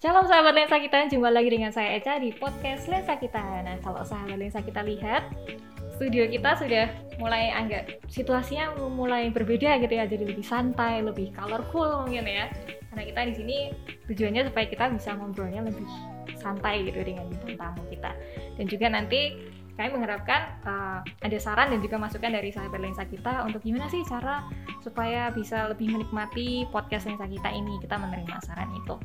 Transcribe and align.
Shalom 0.00 0.24
sahabat 0.24 0.56
lensa 0.56 0.80
kita, 0.80 1.12
jumpa 1.12 1.28
lagi 1.28 1.52
dengan 1.52 1.76
saya 1.76 2.00
Eca 2.00 2.16
di 2.16 2.32
podcast 2.32 2.88
lensa 2.88 3.20
kita. 3.20 3.36
Nah, 3.36 3.76
kalau 3.84 4.00
sahabat 4.00 4.40
lensa 4.40 4.64
kita 4.64 4.80
lihat, 4.80 5.28
studio 5.92 6.24
kita 6.24 6.56
sudah 6.56 6.88
mulai 7.20 7.52
agak 7.52 8.00
situasinya 8.08 8.80
mulai 8.88 9.28
berbeda 9.28 9.76
gitu 9.76 9.92
ya, 9.92 10.08
jadi 10.08 10.24
lebih 10.24 10.40
santai, 10.40 11.04
lebih 11.04 11.36
colorful 11.36 12.08
mungkin 12.08 12.24
ya. 12.24 12.48
Karena 12.88 13.02
kita 13.12 13.20
di 13.28 13.34
sini 13.44 13.56
tujuannya 14.08 14.48
supaya 14.48 14.66
kita 14.72 14.88
bisa 14.88 15.20
ngobrolnya 15.20 15.68
lebih 15.68 15.84
santai 16.40 16.88
gitu 16.88 17.04
dengan 17.04 17.28
bintang 17.28 17.60
tamu 17.60 17.84
kita. 17.92 18.16
Dan 18.56 18.64
juga 18.72 18.88
nanti 18.88 19.36
kami 19.76 20.00
mengharapkan 20.00 20.64
uh, 20.64 21.04
ada 21.04 21.36
saran 21.36 21.76
dan 21.76 21.84
juga 21.84 22.00
masukan 22.00 22.32
dari 22.32 22.48
sahabat 22.48 22.80
lensa 22.80 23.04
kita 23.04 23.44
untuk 23.44 23.60
gimana 23.60 23.84
sih 23.92 24.00
cara 24.08 24.48
supaya 24.80 25.28
bisa 25.28 25.68
lebih 25.68 25.92
menikmati 25.92 26.64
podcast 26.72 27.04
lensa 27.04 27.28
kita 27.28 27.52
ini. 27.52 27.76
Kita 27.84 28.00
menerima 28.00 28.40
saran 28.48 28.72
itu. 28.72 28.96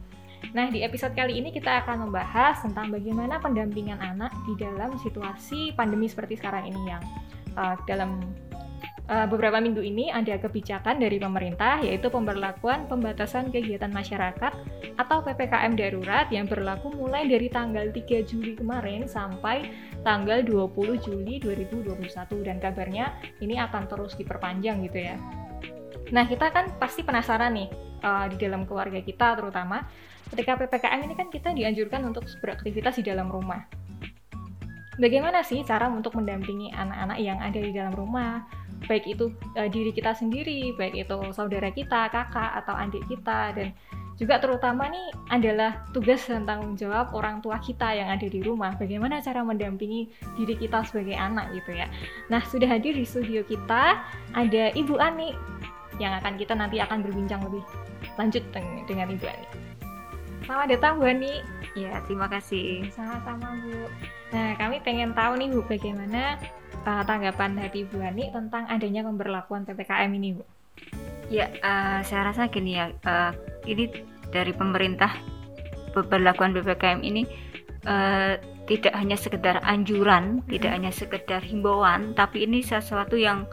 Nah, 0.55 0.71
di 0.71 0.83
episode 0.87 1.11
kali 1.11 1.35
ini 1.39 1.51
kita 1.51 1.83
akan 1.83 2.07
membahas 2.07 2.63
tentang 2.63 2.87
bagaimana 2.87 3.39
pendampingan 3.43 3.99
anak 3.99 4.31
di 4.47 4.55
dalam 4.55 4.95
situasi 4.99 5.75
pandemi 5.75 6.07
seperti 6.07 6.39
sekarang 6.39 6.71
ini 6.71 6.81
yang 6.87 7.03
uh, 7.59 7.75
dalam 7.83 8.23
uh, 9.09 9.27
beberapa 9.29 9.57
minggu 9.61 9.81
ini 9.81 10.09
ada 10.09 10.37
kebijakan 10.37 11.01
dari 11.01 11.17
pemerintah 11.19 11.81
yaitu 11.81 12.07
pemberlakuan 12.09 12.87
pembatasan 12.89 13.49
kegiatan 13.51 13.91
masyarakat 13.91 14.53
atau 14.95 15.17
PPKM 15.27 15.75
darurat 15.75 16.27
yang 16.31 16.47
berlaku 16.47 16.93
mulai 16.95 17.27
dari 17.27 17.51
tanggal 17.51 17.91
3 17.91 18.23
Juli 18.23 18.55
kemarin 18.55 19.05
sampai 19.05 19.67
tanggal 20.07 20.39
20 20.45 21.03
Juli 21.03 21.41
2021 21.43 22.47
dan 22.47 22.57
kabarnya 22.63 23.11
ini 23.43 23.59
akan 23.59 23.91
terus 23.91 24.15
diperpanjang 24.15 24.85
gitu 24.87 24.99
ya. 25.11 25.17
Nah, 26.13 26.29
kita 26.29 26.53
kan 26.53 26.69
pasti 26.77 27.01
penasaran 27.01 27.57
nih 27.57 27.69
uh, 28.05 28.25
di 28.29 28.37
dalam 28.37 28.69
keluarga 28.69 29.01
kita 29.01 29.33
terutama 29.33 29.89
ketika 30.35 30.59
PPKM 30.59 30.99
ini 31.07 31.15
kan 31.15 31.27
kita 31.31 31.55
dianjurkan 31.55 32.03
untuk 32.11 32.27
beraktivitas 32.43 32.99
di 32.99 33.07
dalam 33.07 33.31
rumah. 33.31 33.63
Bagaimana 34.95 35.43
sih 35.43 35.63
cara 35.63 35.91
untuk 35.91 36.15
mendampingi 36.15 36.71
anak-anak 36.71 37.19
yang 37.19 37.39
ada 37.39 37.59
di 37.59 37.71
dalam 37.71 37.91
rumah? 37.95 38.43
baik 38.85 39.05
itu 39.07 39.33
uh, 39.57 39.69
diri 39.71 39.91
kita 39.95 40.13
sendiri, 40.13 40.75
baik 40.77 41.07
itu 41.07 41.17
saudara 41.33 41.71
kita, 41.73 42.11
kakak 42.11 42.51
atau 42.63 42.73
adik 42.77 43.03
kita 43.09 43.55
dan 43.55 43.69
juga 44.15 44.39
terutama 44.39 44.87
nih 44.87 45.11
adalah 45.27 45.83
tugas 45.91 46.23
dan 46.23 46.47
tanggung 46.47 46.79
jawab 46.79 47.11
orang 47.11 47.43
tua 47.43 47.59
kita 47.59 47.91
yang 47.91 48.07
ada 48.07 48.23
di 48.23 48.39
rumah. 48.39 48.71
Bagaimana 48.79 49.19
cara 49.19 49.43
mendampingi 49.43 50.07
diri 50.39 50.55
kita 50.55 50.87
sebagai 50.87 51.19
anak 51.19 51.51
gitu 51.51 51.75
ya. 51.75 51.91
Nah, 52.31 52.39
sudah 52.47 52.69
hadir 52.69 52.95
di 52.95 53.03
studio 53.03 53.43
kita 53.43 53.99
ada 54.31 54.63
Ibu 54.71 54.95
Ani 55.03 55.35
yang 55.99 56.15
akan 56.23 56.39
kita 56.39 56.55
nanti 56.55 56.79
akan 56.79 57.03
berbincang 57.03 57.43
lebih 57.43 57.63
lanjut 58.15 58.43
dengan 58.87 59.11
Ibu 59.11 59.25
Ani. 59.27 59.74
Selamat 60.45 60.77
datang 60.77 61.01
Bu 61.01 61.09
Ani. 61.09 61.41
Ya, 61.73 61.97
terima 62.05 62.29
kasih. 62.29 62.85
Sama-sama 62.93 63.57
Bu. 63.65 63.89
Nah, 64.29 64.53
kami 64.61 64.77
pengen 64.85 65.17
tahu 65.17 65.41
nih 65.41 65.49
Bu 65.49 65.65
bagaimana 65.65 66.37
uh, 66.85 67.01
tanggapan 67.01 67.57
dari 67.57 67.81
Bu 67.89 67.97
Ani 67.97 68.29
tentang 68.29 68.69
adanya 68.69 69.01
pemberlakuan 69.01 69.65
PPKM 69.65 70.13
ini 70.13 70.37
Bu. 70.37 70.45
Ya, 71.33 71.49
uh, 71.65 72.05
saya 72.05 72.29
rasa 72.29 72.45
gini 72.53 72.77
ya, 72.77 72.93
uh, 73.09 73.33
ini 73.65 73.89
dari 74.29 74.53
pemerintah 74.53 75.17
pemberlakuan 75.97 76.53
PPKM 76.53 77.01
ini 77.01 77.25
uh, 77.89 78.37
tidak 78.69 78.93
hanya 78.93 79.17
sekedar 79.17 79.65
anjuran, 79.65 80.45
hmm. 80.45 80.53
tidak 80.53 80.71
hanya 80.77 80.93
sekedar 80.93 81.41
himbauan, 81.41 82.13
tapi 82.13 82.45
ini 82.45 82.61
sesuatu 82.61 83.17
yang 83.17 83.49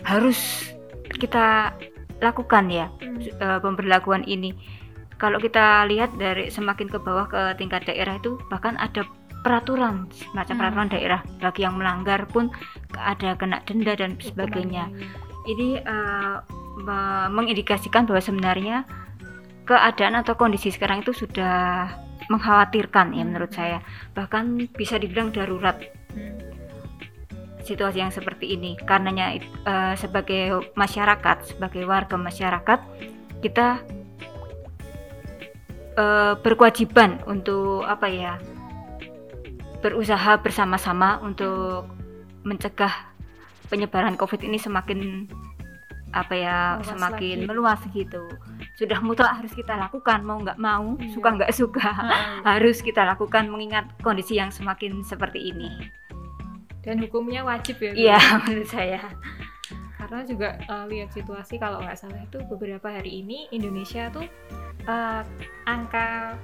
harus 0.00 0.72
kita 1.12 1.76
lakukan 2.24 2.72
ya, 2.72 2.88
hmm. 3.04 3.20
uh, 3.36 3.60
pemberlakuan 3.60 4.24
ini 4.24 4.80
kalau 5.22 5.38
kita 5.38 5.86
lihat 5.86 6.18
dari 6.18 6.50
semakin 6.50 6.90
ke 6.90 6.98
bawah 6.98 7.30
ke 7.30 7.54
tingkat 7.54 7.86
daerah 7.86 8.18
itu 8.18 8.42
bahkan 8.50 8.74
ada 8.82 9.06
peraturan 9.46 10.10
semacam 10.10 10.50
hmm. 10.50 10.58
peraturan 10.58 10.88
daerah 10.90 11.20
bagi 11.38 11.62
yang 11.62 11.78
melanggar 11.78 12.26
pun 12.26 12.50
ada 12.98 13.38
kena 13.38 13.62
denda 13.62 13.94
dan 13.94 14.18
sebagainya. 14.18 14.90
Ini 15.46 15.78
uh, 15.86 16.42
mengindikasikan 17.30 18.10
bahwa 18.10 18.18
sebenarnya 18.18 18.82
keadaan 19.62 20.18
atau 20.18 20.34
kondisi 20.34 20.74
sekarang 20.74 21.06
itu 21.06 21.14
sudah 21.14 21.86
mengkhawatirkan 22.26 23.14
ya 23.14 23.22
menurut 23.22 23.54
hmm. 23.54 23.58
saya. 23.62 23.78
Bahkan 24.18 24.74
bisa 24.74 24.98
dibilang 24.98 25.30
darurat. 25.30 25.78
Hmm. 26.18 26.50
Situasi 27.62 28.02
yang 28.02 28.10
seperti 28.10 28.58
ini 28.58 28.74
karenanya 28.74 29.38
uh, 29.70 29.94
sebagai 29.94 30.74
masyarakat, 30.74 31.54
sebagai 31.54 31.86
warga 31.86 32.18
masyarakat 32.18 32.82
kita 33.38 33.86
uh, 35.96 36.34
berkewajiban 36.40 37.20
untuk 37.28 37.84
apa 37.84 38.06
ya 38.08 38.34
berusaha 39.82 40.38
bersama-sama 40.38 41.18
untuk 41.20 41.90
mencegah 42.46 43.12
penyebaran 43.66 44.14
COVID 44.14 44.46
ini 44.46 44.60
semakin 44.60 45.26
apa 46.12 46.34
ya 46.36 46.56
meluas 46.76 46.88
semakin 46.92 47.36
lagi. 47.40 47.48
meluas 47.48 47.80
gitu 47.96 48.22
sudah 48.76 49.00
mutlak 49.00 49.32
harus 49.40 49.52
kita 49.56 49.74
lakukan 49.80 50.20
mau 50.20 50.36
nggak 50.44 50.60
mau 50.60 50.92
iya. 51.00 51.08
suka 51.16 51.28
nggak 51.40 51.52
suka 51.56 51.88
hmm. 51.88 52.44
harus 52.44 52.84
kita 52.84 53.02
lakukan 53.08 53.48
mengingat 53.48 53.88
kondisi 54.04 54.36
yang 54.36 54.52
semakin 54.52 55.00
seperti 55.00 55.50
ini 55.50 55.72
dan 56.84 57.00
hukumnya 57.00 57.40
wajib 57.48 57.80
ya 57.80 57.92
iya 57.96 58.20
menurut 58.44 58.68
saya 58.68 59.00
karena 59.96 60.20
juga 60.28 60.48
uh, 60.68 60.84
lihat 60.84 61.08
situasi 61.16 61.56
kalau 61.56 61.80
nggak 61.80 61.96
salah 61.96 62.20
itu 62.20 62.44
beberapa 62.44 62.92
hari 62.92 63.24
ini 63.24 63.48
Indonesia 63.48 64.12
tuh 64.12 64.28
uh, 64.86 65.22
angka 65.66 66.38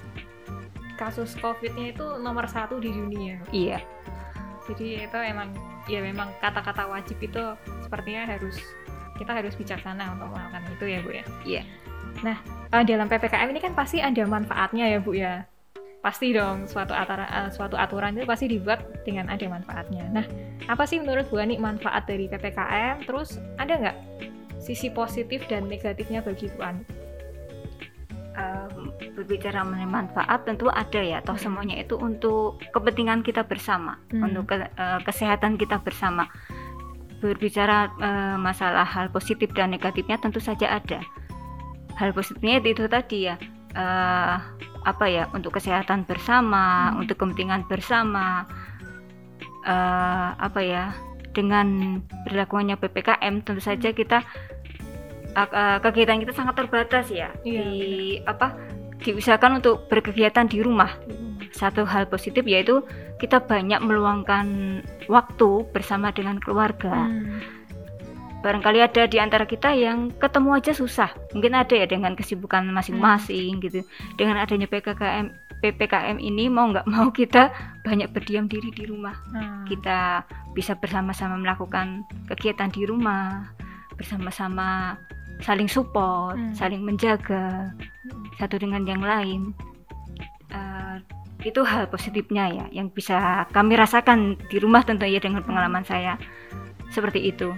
kasus 0.99 1.39
COVID-nya 1.39 1.95
itu 1.95 2.07
nomor 2.19 2.51
satu 2.51 2.83
di 2.83 2.91
dunia. 2.91 3.39
Iya. 3.55 3.79
Jadi 4.67 5.07
itu 5.07 5.19
emang 5.19 5.55
ya 5.89 6.05
memang 6.05 6.29
kata-kata 6.43 6.91
wajib 6.91 7.17
itu 7.23 7.41
sepertinya 7.81 8.29
harus 8.29 8.61
kita 9.17 9.33
harus 9.33 9.55
bijaksana 9.57 10.15
untuk 10.19 10.29
melakukan 10.35 10.63
itu 10.75 10.85
ya 10.85 10.99
bu 11.01 11.11
ya. 11.15 11.25
Iya. 11.47 11.63
Nah 12.27 12.37
uh, 12.75 12.85
dalam 12.85 13.07
ppkm 13.07 13.49
ini 13.55 13.61
kan 13.63 13.73
pasti 13.73 14.03
ada 14.03 14.23
manfaatnya 14.27 14.85
ya 14.91 14.99
bu 15.01 15.17
ya. 15.17 15.47
Pasti 15.99 16.31
dong 16.31 16.69
suatu 16.69 16.95
aturan 16.95 17.27
uh, 17.27 17.51
suatu 17.51 17.75
aturan 17.75 18.15
itu 18.15 18.27
pasti 18.29 18.47
dibuat 18.51 19.03
dengan 19.07 19.31
ada 19.33 19.47
manfaatnya. 19.49 20.05
Nah 20.13 20.27
apa 20.69 20.85
sih 20.85 21.01
menurut 21.01 21.31
bu 21.31 21.41
Ani 21.41 21.57
manfaat 21.57 22.05
dari 22.05 22.29
ppkm? 22.29 23.07
Terus 23.09 23.41
ada 23.57 23.73
nggak 23.73 23.97
sisi 24.59 24.91
positif 24.91 25.47
dan 25.47 25.71
negatifnya 25.71 26.21
bagi 26.21 26.51
bu 26.53 26.61
Ani? 26.61 26.98
Berbicara 29.15 29.63
mengenai 29.63 29.87
manfaat 29.89 30.43
tentu 30.47 30.67
ada 30.71 31.01
ya 31.01 31.19
toh 31.23 31.39
semuanya 31.39 31.79
itu 31.79 31.95
untuk 31.99 32.59
kepentingan 32.75 33.23
kita 33.23 33.47
bersama 33.47 33.99
hmm. 34.11 34.23
untuk 34.23 34.51
ke, 34.51 34.57
uh, 34.79 35.01
kesehatan 35.07 35.55
kita 35.59 35.79
bersama 35.83 36.27
berbicara 37.19 37.91
uh, 37.99 38.37
masalah 38.39 38.87
hal 38.87 39.11
positif 39.11 39.51
dan 39.55 39.75
negatifnya 39.75 40.19
tentu 40.23 40.39
saja 40.39 40.71
ada 40.79 41.03
hal 41.99 42.15
positifnya 42.15 42.63
itu, 42.63 42.87
tadi 42.87 43.27
ya 43.27 43.35
uh, 43.75 44.39
apa 44.87 45.05
ya 45.11 45.27
untuk 45.35 45.59
kesehatan 45.59 46.07
bersama 46.07 46.95
hmm. 46.95 47.03
untuk 47.03 47.19
kepentingan 47.19 47.67
bersama 47.67 48.47
uh, 49.67 50.31
apa 50.39 50.61
ya 50.63 50.85
dengan 51.35 52.01
berlakunya 52.27 52.79
ppkm 52.79 53.43
tentu 53.43 53.63
saja 53.63 53.91
hmm. 53.91 53.99
kita 53.99 54.19
uh, 55.35 55.79
kegiatan 55.83 56.23
kita 56.23 56.33
sangat 56.35 56.55
terbatas 56.55 57.11
ya 57.11 57.35
iya, 57.43 57.63
di 57.67 58.23
benar. 58.23 58.31
apa 58.31 58.49
diusahakan 59.03 59.63
untuk 59.63 59.87
berkegiatan 59.87 60.47
di 60.51 60.63
rumah. 60.63 60.99
Satu 61.55 61.83
hal 61.89 62.07
positif 62.07 62.45
yaitu 62.45 62.85
kita 63.19 63.43
banyak 63.43 63.83
meluangkan 63.83 64.81
waktu 65.11 65.67
bersama 65.75 66.15
dengan 66.15 66.39
keluarga. 66.39 67.09
Hmm. 67.09 67.43
Barangkali 68.39 68.79
ada 68.79 69.11
di 69.11 69.19
antara 69.19 69.43
kita 69.51 69.75
yang 69.75 70.15
ketemu 70.15 70.63
aja 70.63 70.71
susah. 70.71 71.11
Mungkin 71.35 71.59
ada 71.59 71.75
ya 71.75 71.91
dengan 71.91 72.15
kesibukan 72.15 72.63
masing-masing 72.71 73.59
hmm. 73.59 73.63
gitu. 73.67 73.81
Dengan 74.15 74.39
adanya 74.39 74.71
PKKM 74.71 75.35
PPKM 75.59 76.23
ini 76.23 76.47
mau 76.47 76.71
nggak 76.71 76.87
mau 76.87 77.11
kita 77.11 77.51
banyak 77.83 78.15
berdiam 78.15 78.47
diri 78.47 78.71
di 78.71 78.87
rumah. 78.87 79.19
Hmm. 79.35 79.67
Kita 79.67 80.23
bisa 80.55 80.79
bersama-sama 80.79 81.35
melakukan 81.35 82.07
kegiatan 82.31 82.71
di 82.71 82.87
rumah, 82.87 83.51
bersama-sama 83.99 84.95
saling 85.43 85.71
support, 85.71 86.35
hmm. 86.35 86.55
saling 86.55 86.83
menjaga 86.83 87.73
satu 88.39 88.59
dengan 88.59 88.83
yang 88.87 89.03
lain. 89.03 89.55
Uh, 90.49 90.99
itu 91.47 91.63
hal 91.63 91.87
positifnya 91.87 92.51
ya, 92.51 92.67
yang 92.83 92.89
bisa 92.91 93.47
kami 93.55 93.79
rasakan 93.79 94.35
di 94.51 94.59
rumah 94.59 94.83
tentu 94.83 95.07
ya 95.07 95.23
dengan 95.23 95.47
pengalaman 95.47 95.87
saya 95.87 96.19
seperti 96.91 97.31
itu. 97.31 97.55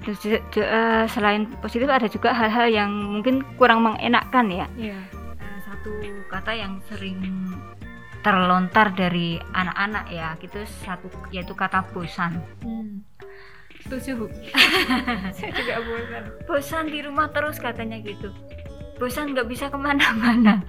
Terus 0.00 0.20
uh, 0.64 1.04
selain 1.04 1.44
positif 1.60 1.90
ada 1.92 2.08
juga 2.08 2.32
hal-hal 2.32 2.72
yang 2.72 2.88
mungkin 2.88 3.44
kurang 3.60 3.84
mengenakkan 3.84 4.48
ya. 4.48 4.66
Yeah. 4.80 5.04
Uh, 5.36 5.58
satu 5.68 5.92
kata 6.32 6.52
yang 6.56 6.80
sering 6.88 7.20
terlontar 8.20 8.92
dari 8.96 9.40
anak-anak 9.52 10.08
ya, 10.08 10.36
gitu 10.40 10.64
satu 10.84 11.08
yaitu 11.32 11.52
kata 11.52 11.84
bosan. 11.92 12.40
Hmm 12.64 13.04
setuju 13.90 14.22
bu 14.22 14.26
saya 15.36 15.50
juga 15.50 15.74
bosan. 15.82 16.24
Bosan 16.46 16.84
di 16.94 17.02
rumah 17.02 17.26
terus 17.34 17.58
katanya 17.58 17.98
gitu. 17.98 18.30
Bosan 19.02 19.34
nggak 19.34 19.50
bisa 19.50 19.66
ke 19.66 19.74
mana-mana. 19.74 20.62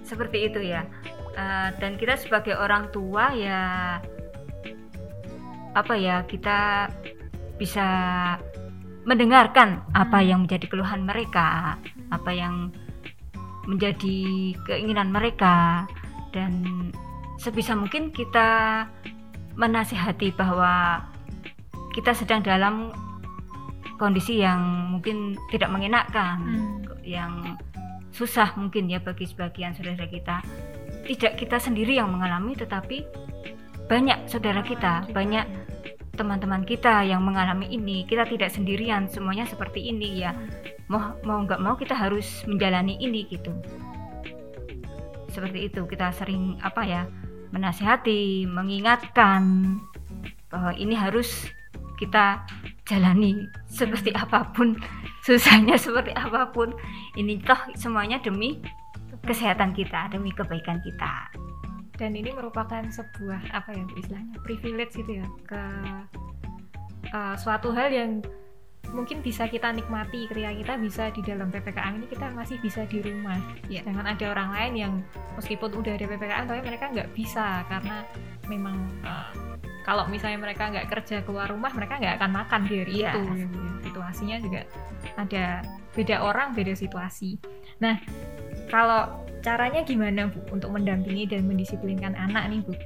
Seperti 0.00 0.48
itu 0.48 0.64
ya. 0.64 0.88
Uh, 1.36 1.68
dan 1.76 2.00
kita 2.00 2.16
sebagai 2.16 2.56
orang 2.56 2.88
tua 2.88 3.30
ya 3.36 3.62
apa 5.76 5.94
ya 5.94 6.24
kita 6.24 6.88
bisa 7.60 7.86
mendengarkan 9.04 9.84
apa 9.92 10.18
hmm. 10.18 10.26
yang 10.26 10.38
menjadi 10.48 10.66
keluhan 10.66 11.06
mereka 11.06 11.76
apa 12.08 12.30
yang 12.32 12.72
menjadi 13.68 14.56
keinginan 14.64 15.12
mereka. 15.12 15.84
Dan 16.32 16.64
sebisa 17.36 17.76
mungkin 17.76 18.08
kita 18.16 18.84
menasihati 19.58 20.32
bahwa 20.38 21.02
kita 21.98 22.14
sedang 22.14 22.46
dalam 22.46 22.94
kondisi 23.98 24.38
yang 24.38 24.94
mungkin 24.94 25.34
tidak 25.50 25.66
mengenakkan, 25.74 26.38
hmm. 26.38 27.02
yang 27.02 27.58
susah 28.14 28.54
mungkin 28.54 28.86
ya 28.86 29.02
bagi 29.02 29.26
sebagian 29.26 29.74
saudara 29.74 30.06
kita. 30.06 30.38
Tidak 31.10 31.34
kita 31.34 31.58
sendiri 31.58 31.98
yang 31.98 32.14
mengalami, 32.14 32.54
tetapi 32.54 33.02
banyak 33.90 34.30
saudara 34.30 34.62
kita, 34.62 35.10
banyak 35.10 35.42
teman-teman 36.14 36.62
kita 36.62 37.02
yang 37.02 37.26
mengalami 37.26 37.66
ini. 37.66 38.06
Kita 38.06 38.22
tidak 38.30 38.54
sendirian, 38.54 39.10
semuanya 39.10 39.50
seperti 39.50 39.90
ini 39.90 40.22
ya. 40.22 40.30
Mau 40.86 41.18
mau 41.26 41.42
nggak 41.42 41.58
mau 41.58 41.74
kita 41.74 41.98
harus 41.98 42.46
menjalani 42.46 42.94
ini 43.02 43.26
gitu. 43.26 43.50
Seperti 45.34 45.66
itu 45.66 45.82
kita 45.90 46.14
sering 46.14 46.62
apa 46.62 46.86
ya 46.86 47.02
menasihati, 47.50 48.46
mengingatkan 48.46 49.74
bahwa 50.52 50.72
ini 50.76 50.96
harus 50.96 51.48
kita 51.98 52.46
jalani 52.86 53.44
seperti 53.68 54.14
apa 54.14 54.48
pun 54.54 54.78
susahnya 55.26 55.76
seperti 55.76 56.14
apa 56.14 56.48
pun. 56.54 56.72
Ini 57.18 57.42
toh 57.44 57.58
semuanya 57.76 58.22
demi 58.22 58.62
kesehatan 59.26 59.76
kita 59.76 60.08
demi 60.08 60.32
kebaikan 60.32 60.80
kita. 60.80 61.28
Dan 61.98 62.14
ini 62.14 62.30
merupakan 62.30 62.80
sebuah 62.88 63.50
apa 63.50 63.74
ya 63.74 63.84
istilahnya 63.98 64.38
privilege 64.46 64.94
gitu 64.94 65.18
ya 65.18 65.26
ke 65.50 65.62
uh, 67.10 67.34
suatu 67.34 67.74
hal 67.74 67.90
yang 67.90 68.22
mungkin 68.88 69.20
bisa 69.20 69.44
kita 69.44 69.68
nikmati 69.68 70.24
ketika 70.32 70.52
kita 70.54 70.74
bisa 70.80 71.04
di 71.12 71.20
dalam 71.20 71.52
ppkm 71.52 72.00
ini 72.00 72.06
kita 72.08 72.32
masih 72.32 72.56
bisa 72.62 72.88
di 72.88 73.04
rumah. 73.04 73.36
Ya. 73.68 73.84
jangan 73.84 74.08
ada 74.08 74.24
orang 74.32 74.50
lain 74.54 74.72
yang 74.78 74.92
meskipun 75.36 75.76
udah 75.76 75.92
ada 75.92 76.06
ppkm 76.08 76.44
tapi 76.48 76.60
mereka 76.64 76.84
nggak 76.88 77.10
bisa 77.12 77.66
karena 77.68 78.06
memang 78.48 78.88
uh, 79.04 79.28
kalau 79.88 80.04
misalnya 80.12 80.36
mereka 80.36 80.68
nggak 80.68 80.86
kerja 80.92 81.24
keluar 81.24 81.48
rumah 81.48 81.72
mereka 81.72 81.96
nggak 81.96 82.20
akan 82.20 82.30
makan 82.36 82.60
di 82.68 82.74
hari 82.84 82.92
yeah. 83.00 83.16
itu 83.16 83.20
gitu. 83.40 83.58
situasinya 83.88 84.36
juga 84.44 84.60
ada 85.16 85.64
beda 85.96 86.16
orang 86.20 86.52
beda 86.52 86.76
situasi. 86.76 87.40
Nah 87.80 87.96
kalau 88.68 89.24
caranya 89.40 89.80
gimana 89.88 90.28
bu 90.28 90.44
untuk 90.52 90.76
mendampingi 90.76 91.24
dan 91.24 91.48
mendisiplinkan 91.48 92.12
anak 92.20 92.52
nih 92.52 92.60
bu? 92.60 92.76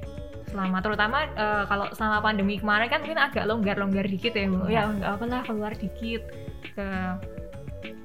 Selama 0.47 0.79
terutama 0.79 1.27
uh, 1.35 1.67
kalau 1.67 1.91
selama 1.91 2.23
pandemi 2.23 2.55
kemarin 2.55 2.87
kan 2.87 3.03
mungkin 3.03 3.19
agak 3.19 3.43
longgar-longgar 3.51 4.07
dikit 4.07 4.31
ya 4.31 4.47
bu. 4.47 4.63
Ya 4.71 4.87
nggak 4.87 5.11
apa 5.19 5.25
lah 5.27 5.41
keluar 5.43 5.75
dikit 5.75 6.23
ke 6.71 6.87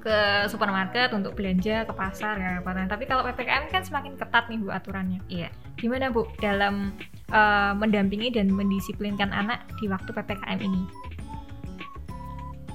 ke 0.03 0.17
supermarket 0.51 1.15
untuk 1.15 1.39
belanja 1.39 1.87
ke 1.87 1.93
pasar 1.95 2.35
ya 2.39 2.63
apa 2.63 2.71
tapi 2.87 3.03
kalau 3.03 3.23
ppkm 3.23 3.67
kan 3.71 3.83
semakin 3.83 4.19
ketat 4.19 4.51
nih 4.51 4.59
bu 4.59 4.75
aturannya. 4.75 5.23
Iya. 5.31 5.47
Gimana 5.79 6.11
bu 6.11 6.27
dalam 6.43 6.91
uh, 7.31 7.73
mendampingi 7.77 8.33
dan 8.33 8.51
mendisiplinkan 8.51 9.29
anak 9.33 9.65
di 9.81 9.89
waktu 9.89 10.09
ppkm 10.11 10.59
ini. 10.59 10.81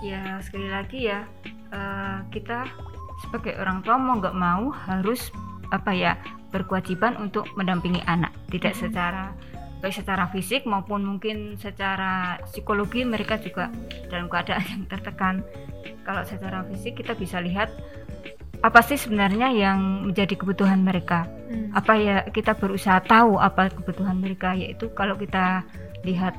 Ya 0.04 0.38
sekali 0.44 0.68
lagi 0.68 1.08
ya 1.08 1.24
uh, 1.72 2.20
kita 2.28 2.68
sebagai 3.24 3.56
orang 3.56 3.80
tua 3.86 3.96
mau 3.96 4.20
nggak 4.20 4.36
mau 4.36 4.68
harus 4.68 5.32
apa 5.72 5.90
ya 5.94 6.12
berkewajiban 6.52 7.16
untuk 7.18 7.48
mendampingi 7.58 8.02
anak. 8.06 8.30
Tidak 8.52 8.74
-hmm. 8.74 8.82
secara 8.88 9.34
baik 9.84 10.00
secara 10.00 10.24
fisik 10.32 10.64
maupun 10.64 11.04
mungkin 11.04 11.60
secara 11.60 12.40
psikologi 12.48 13.04
mereka 13.04 13.36
juga 13.36 13.68
dalam 14.08 14.32
keadaan 14.32 14.64
yang 14.72 14.84
tertekan. 14.88 15.44
Kalau 16.04 16.24
secara 16.24 16.64
fisik 16.72 17.00
kita 17.00 17.12
bisa 17.16 17.40
lihat 17.40 17.68
apa 18.64 18.80
sih 18.80 18.96
sebenarnya 18.96 19.52
yang 19.52 20.08
menjadi 20.08 20.40
kebutuhan 20.40 20.80
mereka? 20.80 21.28
Hmm. 21.44 21.70
apa 21.76 21.92
ya 22.00 22.16
kita 22.32 22.56
berusaha 22.56 23.04
tahu 23.04 23.36
apa 23.36 23.68
kebutuhan 23.68 24.16
mereka? 24.16 24.56
Yaitu 24.56 24.88
kalau 24.96 25.20
kita 25.20 25.60
lihat 26.00 26.32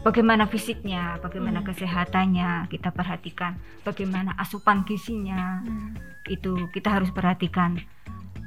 bagaimana 0.00 0.48
fisiknya 0.48 1.20
bagaimana 1.20 1.60
hmm. 1.60 1.68
kesehatannya 1.68 2.72
kita 2.72 2.88
perhatikan 2.88 3.60
bagaimana 3.84 4.32
asupan 4.40 4.88
gizinya. 4.88 5.60
Hmm. 5.60 5.92
itu 6.26 6.66
kita 6.74 6.90
harus 6.90 7.06
perhatikan 7.14 7.78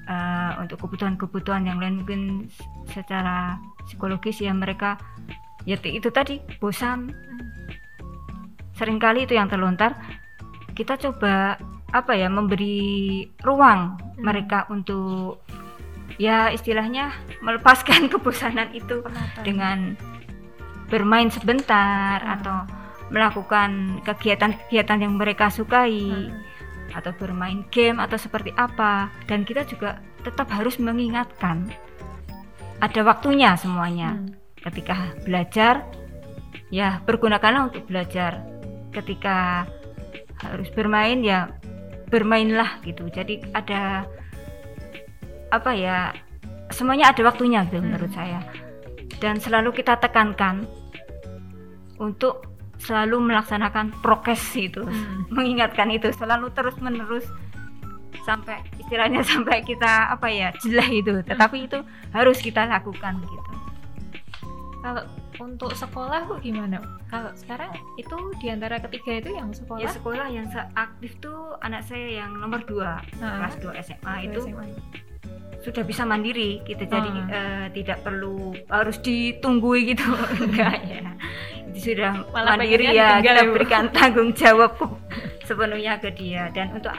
uh, 0.04 0.60
untuk 0.60 0.84
kebutuhan-kebutuhan 0.84 1.64
yang 1.64 1.80
lain. 1.80 2.04
Mungkin 2.04 2.52
secara 2.92 3.56
psikologis 3.88 4.44
ya 4.44 4.52
mereka 4.52 5.00
ya 5.64 5.80
itu 5.80 6.10
tadi 6.12 6.44
bosan. 6.60 7.14
Seringkali 8.76 9.30
itu 9.30 9.38
yang 9.38 9.48
terlontar. 9.48 9.96
Kita 10.76 11.00
coba 11.00 11.56
apa 11.92 12.16
ya 12.16 12.28
memberi 12.30 13.26
ruang 13.42 13.98
hmm. 13.98 14.22
mereka 14.22 14.66
untuk 14.70 15.42
ya 16.22 16.52
istilahnya 16.54 17.14
melepaskan 17.42 18.08
kebosanan 18.12 18.70
itu 18.76 19.06
dengan 19.42 19.96
bermain 20.90 21.30
sebentar 21.30 22.22
hmm. 22.22 22.34
atau 22.40 22.58
melakukan 23.10 24.02
kegiatan-kegiatan 24.06 25.02
yang 25.02 25.18
mereka 25.18 25.50
sukai 25.50 26.14
hmm 26.14 26.50
atau 26.94 27.14
bermain 27.14 27.66
game 27.70 28.02
atau 28.02 28.18
seperti 28.18 28.54
apa 28.58 29.14
dan 29.30 29.46
kita 29.46 29.66
juga 29.66 30.02
tetap 30.26 30.50
harus 30.50 30.82
mengingatkan 30.82 31.70
ada 32.80 33.02
waktunya 33.06 33.54
semuanya 33.56 34.18
hmm. 34.18 34.34
ketika 34.66 35.14
belajar 35.24 35.86
ya 36.74 37.02
pergunakanlah 37.06 37.70
untuk 37.72 37.86
belajar 37.86 38.42
ketika 38.94 39.68
harus 40.40 40.70
bermain 40.72 41.22
ya 41.22 41.52
bermainlah 42.10 42.82
gitu 42.84 43.08
jadi 43.14 43.42
ada 43.54 44.06
apa 45.50 45.72
ya 45.74 46.14
semuanya 46.70 47.10
ada 47.14 47.22
waktunya 47.26 47.66
gitu 47.70 47.82
hmm. 47.82 47.86
menurut 47.90 48.12
saya 48.14 48.42
dan 49.18 49.42
selalu 49.42 49.74
kita 49.74 49.98
tekankan 49.98 50.70
untuk 52.00 52.46
selalu 52.80 53.20
melaksanakan 53.20 53.92
prokes 54.00 54.42
itu 54.56 54.86
hmm. 54.86 55.30
mengingatkan 55.34 55.92
itu 55.92 56.10
selalu 56.16 56.50
terus 56.54 56.78
menerus 56.80 57.26
sampai 58.24 58.62
istilahnya 58.78 59.26
sampai 59.32 59.66
kita 59.66 60.14
apa 60.14 60.28
ya 60.30 60.50
jelah 60.62 60.90
itu 60.90 61.22
tetapi 61.26 61.66
hmm. 61.66 61.68
itu 61.68 61.80
harus 62.14 62.38
kita 62.40 62.66
lakukan 62.70 63.20
gitu 63.26 63.52
kalau 64.80 65.04
untuk 65.40 65.72
sekolah 65.72 66.28
kok 66.28 66.40
gimana? 66.44 66.84
Kalau 67.08 67.32
sekarang 67.34 67.72
itu 67.96 68.18
di 68.44 68.48
antara 68.52 68.78
ketiga 68.84 69.24
itu 69.24 69.30
yang 69.40 69.50
sekolah? 69.56 69.82
Ya 69.82 69.90
sekolah 69.90 70.28
yang 70.28 70.48
aktif 70.76 71.16
tuh 71.24 71.56
anak 71.64 71.88
saya 71.88 72.24
yang 72.24 72.36
nomor 72.38 72.60
dua 72.68 73.00
nah, 73.24 73.48
kelas 73.48 73.56
2 73.64 73.88
SMA 73.88 74.14
itu 74.30 74.42
SMA. 74.52 74.66
sudah 75.60 75.84
bisa 75.84 76.08
mandiri 76.08 76.64
kita 76.64 76.88
gitu. 76.88 76.96
jadi 76.96 77.12
uh, 77.36 77.68
tidak 77.76 78.00
perlu 78.04 78.56
harus 78.72 78.98
ditunggui 79.04 79.96
gitu. 79.96 80.08
Enggak 80.44 80.76
ya. 80.88 81.12
Sudah 81.76 82.12
Malah 82.32 82.60
mandiri 82.60 82.92
ya 82.92 83.20
kita 83.20 83.44
ya, 83.44 83.52
berikan 83.52 83.86
tanggung 83.96 84.32
jawab 84.36 84.76
sepenuhnya 85.44 86.00
ke 86.00 86.16
dia. 86.16 86.48
Dan 86.56 86.80
untuk 86.80 86.92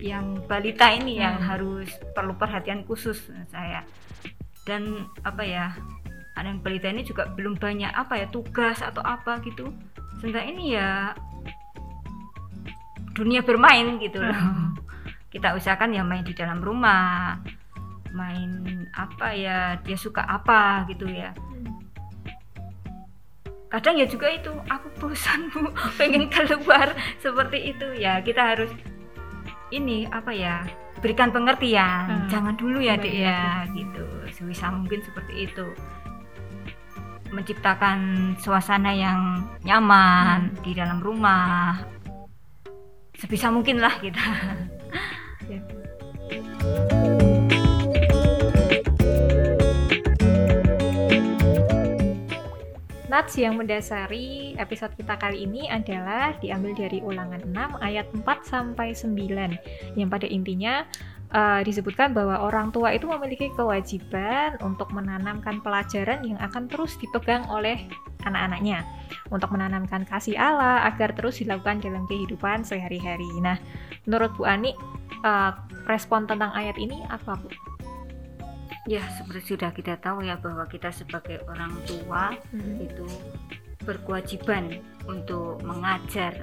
yang 0.00 0.44
balita 0.44 0.92
ini 0.92 1.16
hmm. 1.16 1.24
yang 1.24 1.36
harus 1.40 1.88
perlu 2.12 2.36
perhatian 2.36 2.84
khusus 2.84 3.32
saya. 3.48 3.80
Dan 4.62 5.08
apa 5.24 5.42
ya 5.42 5.72
anak 6.36 6.64
balita 6.64 6.88
ini 6.88 7.04
juga 7.04 7.28
belum 7.28 7.60
banyak 7.60 7.92
apa 7.92 8.24
ya 8.24 8.26
tugas 8.32 8.80
atau 8.80 9.04
apa 9.04 9.40
gitu. 9.44 9.68
Sebentar 10.20 10.44
ini 10.44 10.76
ya 10.76 11.12
dunia 13.12 13.44
bermain 13.44 14.00
gitu 14.00 14.20
loh. 14.20 14.32
Hmm. 14.32 14.72
kita 15.32 15.56
usahakan 15.56 15.96
ya 15.96 16.04
main 16.04 16.24
di 16.24 16.36
dalam 16.36 16.60
rumah 16.60 17.40
main 18.12 18.84
apa 18.92 19.32
ya 19.32 19.80
dia 19.80 19.96
suka 19.96 20.24
apa 20.24 20.88
gitu 20.88 21.08
ya. 21.08 21.32
Kadang 23.72 23.96
ya 23.96 24.04
juga 24.04 24.28
itu 24.28 24.52
aku 24.68 24.88
bosan 25.00 25.48
bu 25.48 25.72
pengen 26.00 26.28
keluar 26.28 26.92
seperti 27.20 27.72
itu. 27.76 27.96
Ya 27.96 28.20
kita 28.20 28.56
harus 28.56 28.72
ini 29.72 30.04
apa 30.08 30.32
ya 30.32 30.64
berikan 31.00 31.32
pengertian. 31.32 32.08
Hmm. 32.08 32.28
jangan 32.28 32.54
dulu 32.56 32.80
ya 32.80 32.96
dek 32.96 33.12
ya 33.12 33.64
gitu. 33.72 34.04
Sebisa 34.32 34.72
mungkin 34.72 35.00
seperti 35.04 35.48
itu 35.48 35.66
menciptakan 37.32 38.32
suasana 38.36 38.92
yang 38.92 39.48
nyaman 39.64 40.52
hmm. 40.52 40.60
di 40.60 40.72
dalam 40.76 41.00
rumah 41.00 41.80
sebisa 43.16 43.48
mungkin 43.48 43.80
lah 43.80 43.96
kita 43.98 44.20
ya. 45.52 45.60
Nats 53.12 53.36
yang 53.36 53.60
mendasari 53.60 54.56
episode 54.56 54.96
kita 54.96 55.20
kali 55.20 55.44
ini 55.44 55.68
adalah 55.68 56.32
diambil 56.40 56.72
dari 56.72 57.04
ulangan 57.04 57.44
6 57.44 57.84
ayat 57.84 58.08
4 58.08 58.24
sampai 58.40 58.96
9 58.96 60.00
yang 60.00 60.08
pada 60.08 60.24
intinya 60.24 60.88
uh, 61.32 61.60
disebutkan 61.64 62.12
bahwa 62.12 62.44
orang 62.44 62.70
tua 62.70 62.92
itu 62.94 63.08
memiliki 63.08 63.50
kewajiban 63.56 64.60
untuk 64.60 64.92
menanamkan 64.92 65.64
pelajaran 65.64 66.22
yang 66.22 66.38
akan 66.38 66.68
terus 66.68 66.94
dipegang 67.00 67.48
oleh 67.48 67.88
anak-anaknya 68.22 68.86
untuk 69.34 69.50
menanamkan 69.50 70.06
kasih 70.06 70.38
Allah 70.38 70.86
agar 70.86 71.16
terus 71.16 71.42
dilakukan 71.42 71.82
dalam 71.82 72.06
kehidupan 72.06 72.62
sehari-hari. 72.62 73.26
Nah, 73.42 73.58
menurut 74.06 74.30
Bu 74.38 74.46
Ani, 74.46 74.76
uh, 75.26 75.52
respon 75.90 76.30
tentang 76.30 76.54
ayat 76.54 76.78
ini 76.78 77.02
apa 77.10 77.34
Bu? 77.34 77.50
Ya, 78.90 79.02
seperti 79.14 79.54
sudah 79.54 79.70
kita 79.70 79.94
tahu 80.02 80.26
ya 80.26 80.34
bahwa 80.42 80.66
kita 80.66 80.90
sebagai 80.90 81.38
orang 81.46 81.70
tua 81.86 82.34
hmm. 82.50 82.82
itu 82.82 83.06
berkewajiban 83.82 84.82
untuk 85.06 85.62
mengajar 85.62 86.34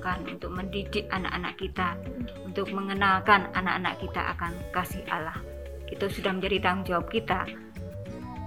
kan 0.00 0.22
untuk 0.26 0.54
mendidik 0.54 1.06
anak-anak 1.10 1.54
kita 1.58 1.98
untuk 2.46 2.74
mengenalkan 2.74 3.46
anak-anak 3.54 4.02
kita 4.02 4.34
akan 4.34 4.52
kasih 4.74 5.02
Allah. 5.10 5.38
Itu 5.86 6.10
sudah 6.10 6.34
menjadi 6.34 6.58
tanggung 6.58 6.86
jawab 6.90 7.06
kita. 7.06 7.46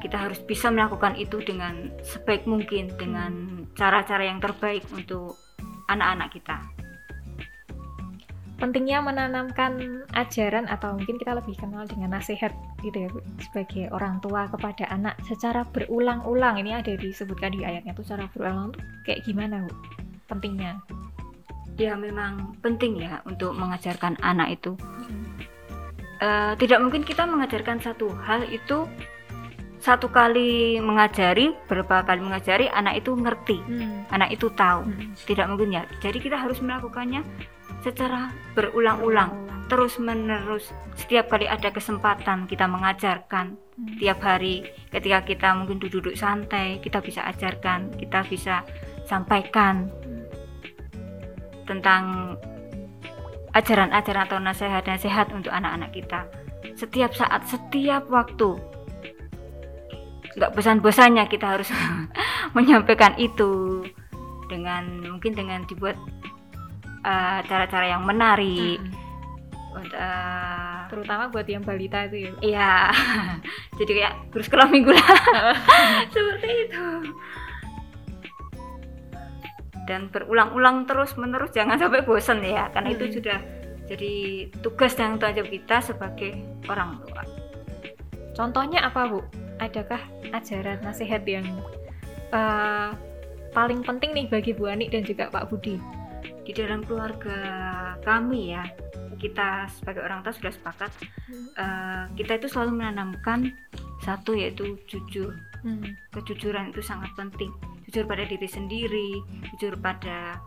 Kita 0.01 0.17
harus 0.17 0.41
bisa 0.43 0.67
melakukan 0.74 1.13
itu 1.15 1.39
dengan 1.46 1.93
sebaik 2.01 2.50
mungkin 2.50 2.89
dengan 2.98 3.63
cara-cara 3.77 4.25
yang 4.25 4.41
terbaik 4.41 4.84
untuk 4.91 5.38
anak-anak 5.88 6.34
kita. 6.34 6.58
Pentingnya 8.62 9.01
menanamkan 9.01 10.05
ajaran 10.13 10.70
atau 10.70 10.93
mungkin 10.93 11.17
kita 11.17 11.34
lebih 11.34 11.58
kenal 11.58 11.81
dengan 11.89 12.13
nasihat 12.13 12.53
gitu 12.86 13.08
ya 13.08 13.10
sebagai 13.41 13.89
orang 13.89 14.22
tua 14.22 14.46
kepada 14.53 14.86
anak 14.93 15.17
secara 15.25 15.65
berulang-ulang. 15.65 16.62
Ini 16.62 16.84
ada 16.84 16.93
disebutkan 16.93 17.58
di 17.58 17.65
ayatnya 17.65 17.98
tuh 17.98 18.05
secara 18.05 18.29
berulang 18.29 18.70
tuh 18.70 18.86
kayak 19.01 19.25
gimana 19.25 19.65
bu? 19.65 19.74
Pentingnya 20.29 20.77
ya 21.80 21.96
memang 21.96 22.58
penting 22.60 23.00
ya 23.00 23.24
untuk 23.24 23.56
mengajarkan 23.56 24.20
anak 24.20 24.60
itu 24.60 24.75
hmm. 24.75 25.24
uh, 26.20 26.54
tidak 26.60 26.80
mungkin 26.84 27.04
kita 27.06 27.24
mengajarkan 27.24 27.80
satu 27.80 28.12
hal 28.24 28.44
itu 28.50 28.88
satu 29.82 30.13
kali 30.13 30.78
mengajari 30.78 31.58
berapa 31.66 32.06
kali 32.06 32.22
mengajari 32.22 32.70
anak 32.70 33.01
itu 33.01 33.18
ngerti 33.18 33.58
hmm. 33.66 34.13
anak 34.13 34.30
itu 34.36 34.51
tahu 34.54 34.86
hmm. 34.86 35.18
tidak 35.25 35.50
mungkin 35.50 35.74
ya 35.74 35.84
jadi 36.04 36.18
kita 36.22 36.38
harus 36.38 36.62
melakukannya 36.62 37.25
secara 37.82 38.30
berulang-ulang 38.54 39.50
terus 39.66 39.98
menerus 39.98 40.70
setiap 41.00 41.32
kali 41.34 41.50
ada 41.50 41.74
kesempatan 41.74 42.46
kita 42.46 42.70
mengajarkan 42.70 43.58
hmm. 43.58 43.98
tiap 43.98 44.22
hari 44.22 44.70
ketika 44.94 45.25
kita 45.25 45.48
mungkin 45.58 45.82
duduk-duduk 45.82 46.13
santai 46.13 46.78
kita 46.84 47.01
bisa 47.01 47.25
ajarkan 47.25 47.90
kita 47.98 48.22
bisa 48.30 48.62
sampaikan. 49.12 49.92
Tentang 51.68 52.36
ajaran-ajaran 53.51 54.25
atau 54.27 54.39
nasihat-nasihat 54.39 55.32
untuk 55.36 55.51
anak-anak 55.51 55.91
kita. 55.91 56.27
Setiap 56.77 57.12
saat 57.13 57.46
setiap 57.50 58.08
waktu. 58.08 58.56
Nggak 60.39 60.51
bosan-bosannya 60.56 61.27
kita 61.27 61.60
harus 61.60 61.68
menyampaikan 62.56 63.20
itu 63.20 63.84
dengan 64.48 65.03
mungkin 65.03 65.36
dengan 65.36 65.68
dibuat 65.68 66.00
Eh, 67.01 67.39
cara-cara 67.50 67.86
uh, 67.89 67.91
yang 67.98 68.03
menarik. 68.06 68.77
Hmm. 68.77 69.88
uh, 69.89 70.86
terutama 70.86 71.34
buat 71.34 71.48
yang 71.50 71.65
balita 71.65 72.06
itu 72.06 72.30
ya. 72.30 72.32
Iya. 72.46 72.74
Jadi 73.82 73.91
kayak 73.98 74.13
terus 74.30 74.46
sekolah 74.46 74.70
minggu 74.70 74.94
lah. 74.94 75.18
Seperti 76.13 76.70
itu 76.70 76.86
dan 79.92 80.08
berulang-ulang 80.08 80.88
terus 80.88 81.20
menerus 81.20 81.52
jangan 81.52 81.76
sampai 81.76 82.08
bosan 82.08 82.40
ya 82.40 82.72
karena 82.72 82.96
hmm. 82.96 82.96
itu 82.96 83.06
sudah 83.20 83.44
jadi 83.92 84.14
tugas 84.64 84.96
dan 84.96 85.20
tanggung 85.20 85.44
jawab 85.44 85.52
kita 85.52 85.78
sebagai 85.84 86.32
orang 86.72 87.04
tua 87.04 87.28
contohnya 88.32 88.88
apa 88.88 89.12
bu 89.12 89.20
adakah 89.60 90.00
ajaran 90.32 90.80
nasihat 90.80 91.28
yang 91.28 91.44
uh, 92.32 92.96
paling 93.52 93.84
penting 93.84 94.16
nih 94.16 94.32
bagi 94.32 94.56
Bu 94.56 94.72
Ani 94.72 94.88
dan 94.88 95.04
juga 95.04 95.28
Pak 95.28 95.52
Budi 95.52 95.76
di 96.48 96.52
dalam 96.56 96.88
keluarga 96.88 97.36
kami 98.02 98.56
ya 98.56 98.64
kita 99.20 99.70
sebagai 99.70 100.02
orang 100.02 100.24
tua 100.26 100.34
sudah 100.34 100.56
sepakat 100.56 100.92
hmm. 101.28 101.48
uh, 101.60 102.04
kita 102.16 102.40
itu 102.40 102.48
selalu 102.48 102.80
menanamkan 102.80 103.54
satu 104.02 104.34
yaitu 104.34 104.80
jujur 104.90 105.36
hmm. 105.62 105.94
kejujuran 106.16 106.72
itu 106.72 106.82
sangat 106.82 107.12
penting 107.20 107.52
jujur 107.92 108.08
pada 108.08 108.24
diri 108.24 108.48
sendiri 108.48 109.20
jujur 109.52 109.76
pada 109.84 110.40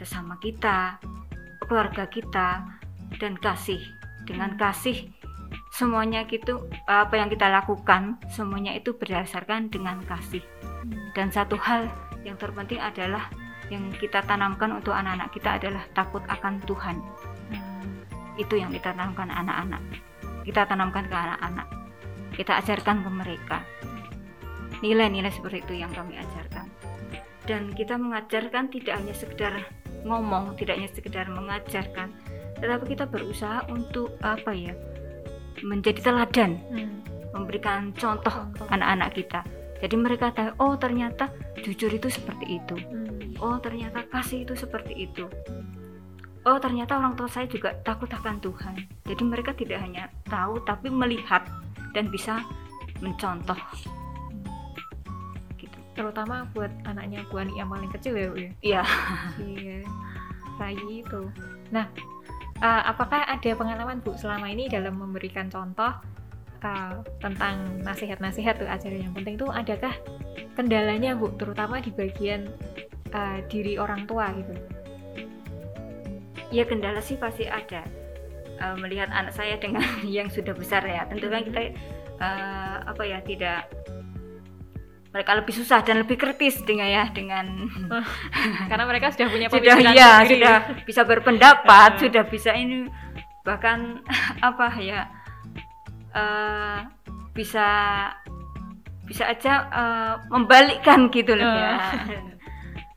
sesama 0.00 0.40
kita 0.40 0.96
keluarga 1.68 2.08
kita 2.08 2.64
dan 3.20 3.36
kasih 3.36 3.84
dengan 4.24 4.56
kasih 4.56 5.12
semuanya 5.76 6.24
gitu 6.24 6.64
apa 6.88 7.20
yang 7.20 7.28
kita 7.28 7.52
lakukan 7.52 8.16
semuanya 8.32 8.72
itu 8.72 8.96
berdasarkan 8.96 9.68
dengan 9.68 10.00
kasih 10.08 10.40
dan 11.12 11.28
satu 11.28 11.60
hal 11.60 11.92
yang 12.24 12.40
terpenting 12.40 12.80
adalah 12.80 13.28
yang 13.70 13.86
kita 13.94 14.24
tanamkan 14.26 14.74
untuk 14.74 14.92
anak-anak 14.92 15.30
kita 15.30 15.56
adalah 15.62 15.84
takut 15.94 16.20
akan 16.26 16.58
Tuhan. 16.66 16.96
Itu 18.34 18.58
yang 18.58 18.74
kita 18.74 18.92
tanamkan 18.92 19.30
anak-anak. 19.30 19.82
Kita 20.42 20.66
tanamkan 20.66 21.06
ke 21.06 21.14
anak-anak. 21.14 21.66
Kita 22.34 22.52
ajarkan 22.58 22.96
ke 23.06 23.10
mereka. 23.14 23.58
Nilai-nilai 24.80 25.32
seperti 25.32 25.64
itu 25.64 25.74
yang 25.80 25.92
kami 25.92 26.16
ajarkan. 26.16 26.66
Dan 27.44 27.72
kita 27.72 27.96
mengajarkan 27.96 28.68
tidak 28.72 28.94
hanya 29.00 29.14
sekedar 29.16 29.54
ngomong, 30.04 30.56
tidak 30.56 30.80
hanya 30.80 30.90
sekedar 30.92 31.26
mengajarkan, 31.28 32.08
tetapi 32.60 32.84
kita 32.96 33.04
berusaha 33.08 33.64
untuk 33.68 34.16
apa 34.24 34.52
ya? 34.52 34.74
menjadi 35.60 36.00
teladan, 36.00 36.56
hmm. 36.72 37.04
memberikan 37.36 37.92
contoh 37.92 38.32
anak-anak 38.72 39.12
kita. 39.12 39.44
Jadi 39.84 39.92
mereka 39.92 40.32
tahu, 40.32 40.56
oh 40.56 40.74
ternyata 40.80 41.28
jujur 41.60 41.92
itu 41.92 42.08
seperti 42.08 42.56
itu. 42.56 42.80
Hmm 42.80 43.10
oh 43.40 43.56
ternyata 43.58 44.04
kasih 44.12 44.44
itu 44.44 44.54
seperti 44.54 45.08
itu 45.08 45.24
oh 46.44 46.58
ternyata 46.60 47.00
orang 47.00 47.16
tua 47.16 47.28
saya 47.28 47.48
juga 47.48 47.74
takut 47.82 48.08
akan 48.08 48.38
Tuhan 48.38 48.76
jadi 49.08 49.22
mereka 49.24 49.56
tidak 49.56 49.80
hanya 49.80 50.12
tahu 50.28 50.60
tapi 50.64 50.92
melihat 50.92 51.44
dan 51.96 52.12
bisa 52.12 52.44
mencontoh 53.00 53.56
terutama 56.00 56.48
buat 56.56 56.72
anaknya 56.88 57.28
Bu 57.28 57.44
Ani 57.44 57.60
yang 57.60 57.68
paling 57.68 57.92
kecil 57.92 58.16
ya 58.16 58.26
Bu 58.32 58.36
ya? 58.40 58.50
Iya. 58.64 58.82
Iya. 59.36 59.78
Bayi 60.56 61.04
itu 61.04 61.28
nah 61.68 61.86
uh, 62.64 62.82
apakah 62.88 63.28
ada 63.28 63.50
pengalaman 63.52 64.00
Bu 64.00 64.16
selama 64.16 64.48
ini 64.48 64.72
dalam 64.72 64.96
memberikan 64.96 65.52
contoh 65.52 65.92
uh, 66.64 66.94
tentang 67.20 67.84
nasihat-nasihat 67.84 68.60
tuh 68.60 68.68
ajaran 68.68 69.04
yang 69.04 69.14
penting 69.16 69.36
itu 69.36 69.48
adakah 69.48 69.92
kendalanya 70.56 71.16
Bu 71.16 71.32
terutama 71.36 71.80
di 71.80 71.92
bagian 71.92 72.48
uh, 73.12 73.38
diri 73.48 73.76
orang 73.76 74.04
tua 74.04 74.32
gitu? 74.36 74.54
Ya 76.50 76.66
kendala 76.66 76.98
sih 76.98 77.14
pasti 77.14 77.46
ada. 77.46 77.86
Uh, 78.60 78.76
melihat 78.76 79.08
anak 79.08 79.32
saya 79.32 79.56
dengan 79.56 79.84
yang 80.04 80.28
sudah 80.28 80.52
besar 80.52 80.84
ya. 80.84 81.08
Tentu 81.08 81.32
kan 81.32 81.46
kita 81.46 81.72
uh, 82.20 82.76
apa 82.84 83.02
ya 83.06 83.18
tidak 83.24 83.70
mereka 85.10 85.34
lebih 85.34 85.54
susah 85.54 85.82
dan 85.82 86.06
lebih 86.06 86.14
kritis 86.14 86.62
dengan 86.62 86.86
ya 86.86 87.04
dengan 87.10 87.66
karena 88.70 88.84
mereka 88.86 89.10
sudah 89.10 89.28
punya 89.30 89.46
sudah 89.50 89.76
ya 89.90 90.22
sendiri. 90.22 90.30
sudah 90.38 90.54
bisa 90.86 91.02
berpendapat 91.02 91.90
sudah 92.06 92.24
bisa 92.30 92.50
ini 92.54 92.86
bahkan 93.42 94.00
apa 94.48 94.70
ya 94.78 95.10
uh, 96.14 96.86
bisa 97.34 97.66
bisa 99.06 99.26
aja 99.26 99.66
uh, 99.74 100.14
membalikkan 100.30 101.10
gitu 101.10 101.34
loh 101.34 101.42
ya 101.42 101.74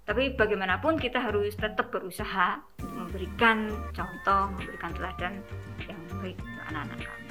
tapi 0.03 0.35
bagaimanapun 0.35 0.99
kita 0.99 1.15
harus 1.15 1.55
tetap 1.55 1.87
berusaha 1.87 2.59
memberikan 2.91 3.71
contoh, 3.95 4.51
memberikan 4.51 4.91
teladan 4.99 5.39
yang 5.87 5.95
baik 6.19 6.35
untuk 6.43 6.63
anak-anak 6.67 6.99
kami. 7.07 7.23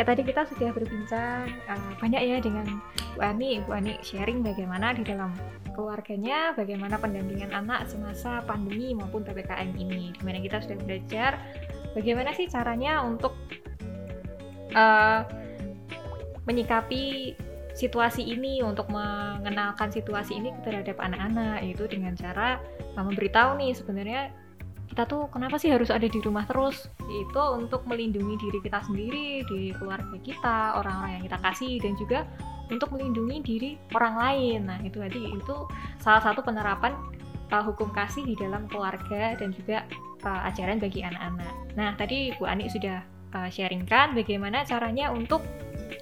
Ya 0.00 0.08
tadi 0.08 0.24
kita 0.24 0.48
sudah 0.48 0.72
berbincang 0.72 1.44
uh, 1.68 1.92
banyak 2.00 2.24
ya 2.24 2.40
dengan 2.40 2.80
Bu 3.12 3.20
Ani, 3.20 3.60
Bu 3.60 3.76
Ani 3.76 4.00
sharing 4.00 4.40
bagaimana 4.40 4.96
di 4.96 5.04
dalam 5.04 5.28
keluarganya, 5.76 6.56
bagaimana 6.56 6.96
pendampingan 6.96 7.52
anak 7.52 7.84
semasa 7.84 8.40
pandemi 8.48 8.96
maupun 8.96 9.20
ppkm 9.28 9.76
ini, 9.76 10.16
di 10.16 10.22
mana 10.24 10.40
kita 10.40 10.64
sudah 10.64 10.80
belajar 10.88 11.36
bagaimana 11.92 12.32
sih 12.32 12.48
caranya 12.48 13.04
untuk 13.04 13.36
uh, 14.72 15.28
menyikapi 16.48 17.36
situasi 17.76 18.24
ini 18.24 18.64
untuk 18.64 18.88
mengenalkan 18.88 19.92
situasi 19.92 20.40
ini 20.40 20.48
terhadap 20.64 20.96
anak-anak 20.96 21.60
itu 21.60 21.84
dengan 21.84 22.16
cara 22.16 22.56
uh, 22.96 23.04
memberitahu 23.04 23.60
nih 23.60 23.76
sebenarnya 23.76 24.32
kita 24.90 25.06
tuh 25.06 25.30
kenapa 25.30 25.54
sih 25.54 25.70
harus 25.70 25.88
ada 25.88 26.10
di 26.10 26.18
rumah 26.18 26.42
terus 26.50 26.90
itu 27.06 27.42
untuk 27.54 27.86
melindungi 27.86 28.34
diri 28.42 28.58
kita 28.58 28.82
sendiri 28.82 29.46
di 29.46 29.70
keluarga 29.78 30.18
kita 30.18 30.82
orang-orang 30.82 31.22
yang 31.22 31.24
kita 31.30 31.38
kasih 31.38 31.72
dan 31.78 31.92
juga 31.94 32.26
untuk 32.70 32.94
melindungi 32.94 33.38
diri 33.42 33.70
orang 33.98 34.14
lain. 34.16 34.60
Nah, 34.70 34.78
itu 34.82 35.02
tadi 35.02 35.22
itu 35.34 35.56
salah 35.98 36.22
satu 36.22 36.40
penerapan 36.40 36.94
uh, 37.50 37.62
hukum 37.66 37.90
kasih 37.90 38.22
di 38.22 38.38
dalam 38.38 38.70
keluarga 38.70 39.34
dan 39.34 39.50
juga 39.50 39.84
uh, 40.22 40.48
ajaran 40.48 40.78
bagi 40.78 41.02
anak-anak. 41.02 41.54
Nah, 41.74 41.94
tadi 41.98 42.30
Bu 42.38 42.46
Ani 42.46 42.70
sudah 42.70 43.02
uh, 43.34 43.50
sharingkan 43.50 44.14
bagaimana 44.14 44.62
caranya 44.62 45.10
untuk 45.10 45.42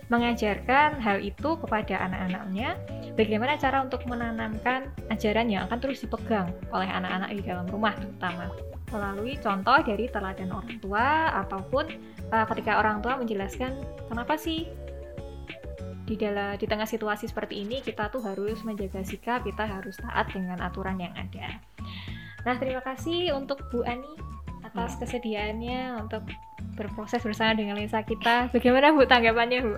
mengajarkan 0.09 1.00
hal 1.04 1.21
itu 1.21 1.61
kepada 1.61 2.09
anak-anaknya, 2.09 2.80
bagaimana 3.16 3.61
cara 3.61 3.85
untuk 3.85 4.04
menanamkan 4.09 4.88
ajaran 5.12 5.52
yang 5.52 5.68
akan 5.68 5.78
terus 5.80 6.00
dipegang 6.04 6.49
oleh 6.73 6.88
anak-anak 6.88 7.28
di 7.37 7.42
dalam 7.45 7.68
rumah 7.68 7.92
terutama 7.97 8.49
melalui 8.90 9.37
contoh 9.38 9.78
dari 9.85 10.09
teladan 10.09 10.50
orang 10.52 10.78
tua 10.80 11.33
ataupun 11.45 11.85
uh, 12.33 12.47
ketika 12.54 12.80
orang 12.80 13.04
tua 13.04 13.16
menjelaskan 13.21 13.76
kenapa 14.09 14.37
sih 14.37 14.68
di 16.09 16.16
dalam 16.16 16.57
di 16.57 16.64
tengah 16.64 16.88
situasi 16.88 17.28
seperti 17.28 17.68
ini 17.68 17.85
kita 17.85 18.09
tuh 18.09 18.25
harus 18.25 18.64
menjaga 18.64 19.04
sikap, 19.04 19.45
kita 19.45 19.68
harus 19.68 20.00
taat 20.00 20.33
dengan 20.33 20.57
aturan 20.64 20.97
yang 20.97 21.12
ada. 21.12 21.61
Nah, 22.49 22.57
terima 22.57 22.80
kasih 22.80 23.37
untuk 23.37 23.61
Bu 23.68 23.85
Ani 23.85 24.09
atas 24.64 24.97
ya. 24.97 25.04
kesediaannya 25.04 26.00
untuk 26.00 26.25
berproses 26.80 27.21
bersama 27.21 27.52
dengan 27.52 27.76
Lisa 27.76 28.00
kita. 28.00 28.49
Bagaimana 28.49 28.97
Bu 28.97 29.04
tanggapannya, 29.04 29.61
Bu? 29.61 29.76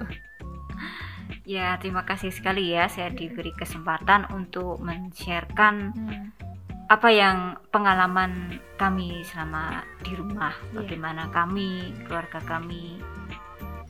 Ya, 1.43 1.75
terima 1.83 2.07
kasih 2.07 2.31
sekali 2.31 2.71
ya 2.71 2.87
saya 2.87 3.11
diberi 3.11 3.51
kesempatan 3.59 4.31
untuk 4.31 4.79
men-sharekan 4.79 5.91
hmm. 5.99 6.50
Apa 6.91 7.07
yang 7.15 7.55
pengalaman 7.71 8.59
kami 8.75 9.23
selama 9.23 9.87
di 10.03 10.19
rumah, 10.19 10.51
yeah. 10.51 10.83
bagaimana 10.83 11.31
kami, 11.31 11.95
keluarga 12.03 12.43
kami 12.43 12.99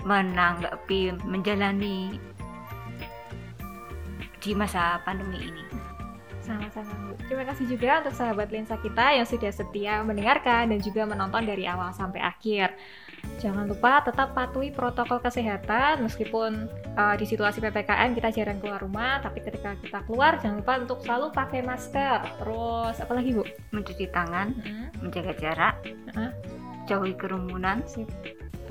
menanggapi, 0.05 1.17
menjalani 1.25 2.21
di 4.41 4.53
masa 4.53 5.01
pandemi 5.05 5.49
ini. 5.49 5.65
Sama-sama 6.45 6.93
Bu. 7.09 7.17
Terima 7.29 7.45
kasih 7.49 7.69
juga 7.69 8.01
untuk 8.05 8.17
sahabat 8.17 8.49
lensa 8.53 8.77
kita 8.81 9.17
yang 9.17 9.29
sudah 9.29 9.53
setia 9.53 10.01
mendengarkan 10.05 10.73
dan 10.73 10.81
juga 10.81 11.05
menonton 11.05 11.45
dari 11.45 11.69
awal 11.69 11.93
sampai 11.97 12.21
akhir. 12.21 12.73
Jangan 13.39 13.71
lupa 13.71 14.03
tetap 14.03 14.35
patuhi 14.35 14.75
protokol 14.75 15.23
kesehatan 15.23 16.05
meskipun 16.05 16.67
uh, 16.99 17.15
di 17.15 17.25
situasi 17.25 17.63
PPKM 17.63 18.19
kita 18.19 18.29
jarang 18.35 18.59
keluar 18.59 18.83
rumah, 18.83 19.23
tapi 19.23 19.41
ketika 19.41 19.79
kita 19.79 20.03
keluar 20.11 20.37
jangan 20.43 20.65
lupa 20.65 20.75
untuk 20.83 20.99
selalu 21.07 21.27
pakai 21.31 21.61
masker. 21.63 22.19
Terus 22.43 22.97
apa 22.99 23.13
lagi 23.15 23.31
Bu? 23.37 23.45
Mencuci 23.71 24.11
tangan, 24.11 24.51
hmm. 24.57 24.87
menjaga 25.07 25.33
jarak, 25.39 25.75
hmm. 26.17 26.31
jauhi 26.91 27.15
kerumunan, 27.15 27.87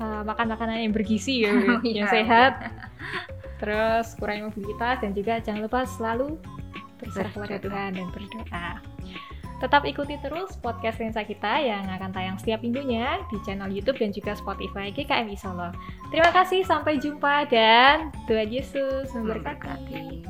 uh, 0.02 0.22
makan 0.22 0.46
makanan 0.52 0.84
yang 0.84 0.94
bergizi 0.94 1.48
ya, 1.48 1.52
oh, 1.56 1.80
yang 1.80 2.06
iya. 2.06 2.12
sehat. 2.12 2.52
terus 3.60 4.16
kurangi 4.16 4.48
mobilitas 4.48 5.04
dan 5.04 5.12
juga 5.12 5.36
jangan 5.44 5.68
lupa 5.68 5.84
selalu 5.84 6.40
berserah 6.96 7.32
kepada 7.32 7.56
Tuhan 7.60 7.90
dan 7.92 8.08
berdoa. 8.08 8.68
Tetap 9.60 9.84
ikuti 9.84 10.16
terus 10.24 10.56
podcast 10.56 10.96
Lensa 10.96 11.20
kita 11.20 11.60
yang 11.60 11.84
akan 11.84 12.10
tayang 12.16 12.36
setiap 12.40 12.64
minggunya 12.64 13.20
di 13.28 13.36
channel 13.44 13.68
YouTube 13.68 14.00
dan 14.00 14.08
juga 14.08 14.32
Spotify 14.32 14.88
GKMI 14.88 15.36
Solo. 15.36 15.68
Terima 16.08 16.32
kasih, 16.32 16.64
sampai 16.64 16.96
jumpa 16.96 17.44
dan 17.52 18.08
Tuhan 18.24 18.48
Yesus 18.48 19.12
memberkati. 19.12 20.29